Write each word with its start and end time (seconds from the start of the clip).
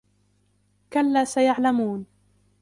كَلَّا 0.93 1.23
سَيَعْلَمُونَ 1.25 2.05